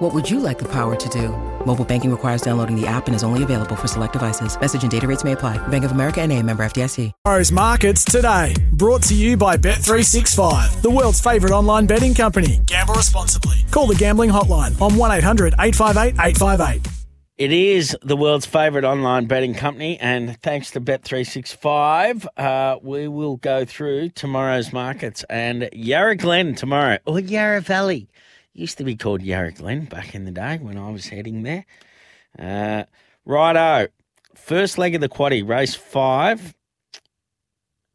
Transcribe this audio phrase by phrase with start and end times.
[0.00, 1.28] What would you like the power to do?
[1.66, 4.58] Mobile banking requires downloading the app and is only available for select devices.
[4.58, 5.58] Message and data rates may apply.
[5.68, 7.12] Bank of America and a member FDIC.
[7.22, 8.54] Tomorrow's markets today.
[8.72, 12.60] Brought to you by Bet365, the world's favourite online betting company.
[12.64, 13.56] Gamble responsibly.
[13.70, 16.88] Call the gambling hotline on 1800 858 858.
[17.36, 23.36] It is the world's favourite online betting company, and thanks to Bet365, uh, we will
[23.36, 25.26] go through tomorrow's markets.
[25.28, 28.08] And Yarra Glen tomorrow, or Yarra Valley,
[28.60, 31.64] used to be called Yarra Glen back in the day when I was heading there.
[32.38, 32.84] Uh,
[33.24, 33.88] righto,
[34.34, 36.54] first leg of the quaddy, race five.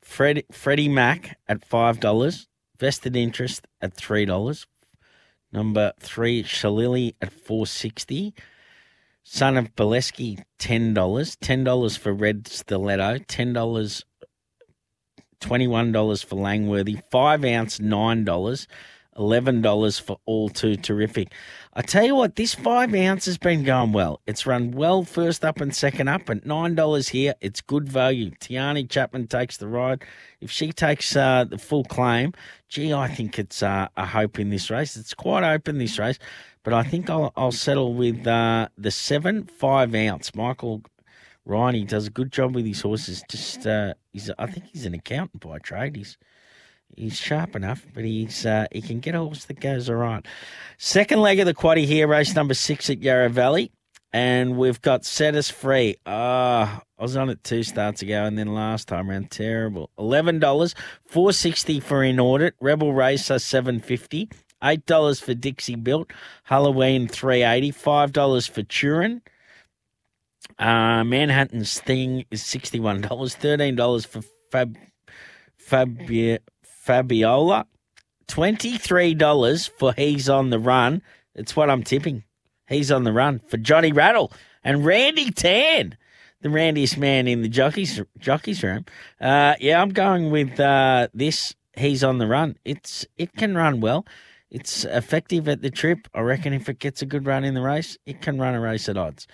[0.00, 2.46] Fred, Freddie Mac at five dollars,
[2.78, 4.66] vested interest at three dollars.
[5.52, 8.34] Number three, Shalili at four sixty.
[9.24, 11.36] Son of Bolesky, ten dollars.
[11.36, 13.18] Ten dollars for Red Stiletto.
[13.26, 14.04] Ten dollars.
[15.40, 16.98] Twenty-one dollars for Langworthy.
[17.10, 18.24] Five ounce, nine
[19.14, 19.26] dollars.
[19.26, 21.32] Eleven dollars for all too terrific.
[21.74, 24.20] I tell you what, this five ounce has been going well.
[24.26, 27.34] It's run well first up and second up, and nine dollars here.
[27.40, 28.30] It's good value.
[28.40, 30.04] Tiani Chapman takes the ride.
[30.40, 32.32] If she takes uh, the full claim,
[32.68, 34.96] gee, I think it's uh, a hope in this race.
[34.96, 36.18] It's quite open this race,
[36.62, 40.34] but I think I'll, I'll settle with uh, the seven five ounce.
[40.34, 40.82] Michael
[41.44, 43.22] Ryan, he does a good job with his horses.
[43.28, 45.96] Just uh, he's, I think he's an accountant by trade.
[45.96, 46.16] He's
[46.96, 50.24] He's sharp enough, but he's uh, he can get a horse that goes all right.
[50.78, 53.72] Second leg of the quaddy here, race number six at Yarra Valley.
[54.14, 55.96] And we've got Set Us Free.
[56.04, 59.88] Ah, I was on it two starts ago, and then last time around, terrible.
[59.98, 60.74] Eleven dollars,
[61.06, 62.54] four sixty for In Audit.
[62.60, 64.28] Rebel Racer seven fifty.
[64.62, 66.12] Eight dollars for Dixie Built.
[66.44, 67.70] Halloween three eighty.
[67.70, 69.22] Five dollars for Turin.
[70.58, 73.34] Uh, Manhattan's Thing is sixty one dollars.
[73.34, 74.76] Thirteen dollars for Fab
[75.56, 76.40] Fabia
[76.82, 77.66] Fabiola.
[78.26, 81.02] $23 for He's on the Run.
[81.34, 82.24] It's what I'm tipping.
[82.66, 84.32] He's on the run for Johnny Rattle
[84.64, 85.96] and Randy Tan,
[86.40, 88.84] the randiest man in the jockeys jockeys room.
[89.20, 91.54] Uh, yeah, I'm going with uh, this.
[91.76, 92.56] He's on the run.
[92.64, 94.06] It's it can run well.
[94.50, 96.08] It's effective at the trip.
[96.14, 98.60] I reckon if it gets a good run in the race, it can run a
[98.60, 99.26] race at odds.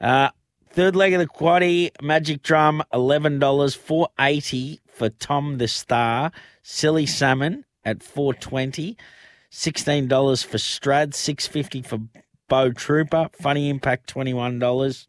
[0.00, 0.30] Uh,
[0.74, 6.32] third leg of the quaddy, Magic Drum, eleven dollars, four eighty for Tom the Star.
[6.62, 8.96] Silly Salmon at four twenty.
[9.50, 11.98] Sixteen dollars for Strad, six fifty for
[12.48, 13.28] Bow Trooper.
[13.40, 15.06] Funny Impact, twenty one dollars.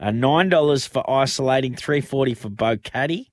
[0.00, 3.30] Uh, Nine dollars for isolating, three forty for Bow Caddy,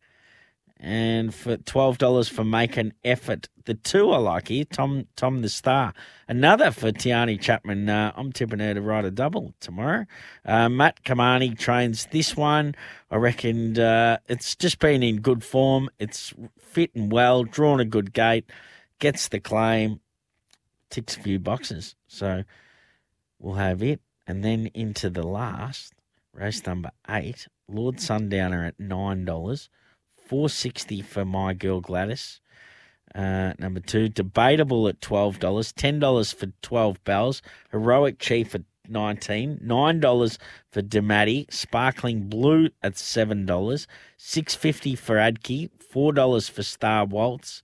[0.79, 3.49] and for twelve dollars for make an effort.
[3.65, 4.65] The two are lucky.
[4.65, 5.93] Tom Tom the Star.
[6.27, 7.89] Another for Tiani Chapman.
[7.89, 10.05] Uh, I'm tipping her to ride a double tomorrow.
[10.45, 12.75] Uh, Matt Cumani trains this one.
[13.11, 15.89] I reckon uh, it's just been in good form.
[15.99, 18.49] It's fit and well, drawn a good gate,
[18.99, 19.99] gets the claim,
[20.89, 21.95] ticks a few boxes.
[22.07, 22.43] So
[23.39, 23.99] we'll have it.
[24.25, 25.93] And then into the last,
[26.33, 29.69] race number eight, Lord Sundowner at nine dollars.
[30.29, 32.39] 460 for my girl Gladys.
[33.15, 37.41] Uh, number two, debatable at twelve dollars, ten dollars for twelve bells,
[37.71, 40.37] heroic chief at nineteen, nine dollars
[40.71, 47.03] for Damati, sparkling blue at seven dollars, six fifty for Adki, four dollars for Star
[47.05, 47.63] Waltz.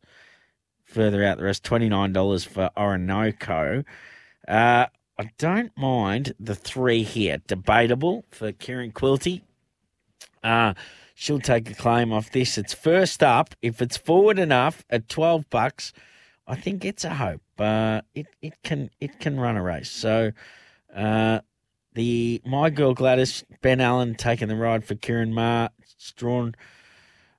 [0.83, 3.83] Further out the rest, twenty nine dollars for Orinoco.
[4.47, 4.87] Uh,
[5.19, 7.37] I don't mind the three here.
[7.45, 9.43] Debatable for Kieran Quilty.
[10.43, 10.73] Uh,
[11.15, 12.59] she'll take a claim off this.
[12.59, 13.55] It's first up.
[13.63, 15.91] If it's forward enough at twelve bucks,
[16.45, 17.41] I think it's a hope.
[17.57, 19.89] Uh, it it can it can run a race.
[19.89, 20.31] So
[20.95, 21.39] uh,
[21.93, 25.69] the my girl Gladys Ben Allen taking the ride for Ciaron Maher.
[25.81, 26.53] It's drawn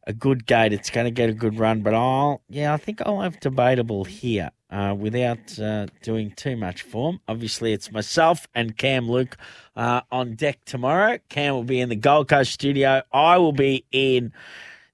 [0.05, 0.73] a good gate.
[0.73, 4.05] It's going to get a good run, but I'll yeah I think I'll have debatable
[4.05, 4.51] here.
[4.69, 7.21] Uh, without uh, doing too much form.
[7.29, 9.37] Obviously, it's myself and Cam Luke
[9.77, 11.21] uh, on deck tomorrow.
[11.29, 13.03] Cam will be in the Gold Coast studio.
[13.13, 14.33] I will be in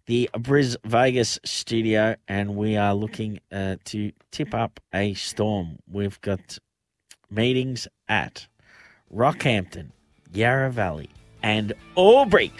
[0.04, 5.78] the Bris Vegas studio, and we are looking uh, to tip up a storm.
[5.90, 6.58] We've got
[7.30, 8.46] meetings at
[9.10, 9.92] Rockhampton,
[10.32, 11.08] Yarra Valley,
[11.42, 12.52] and Albury.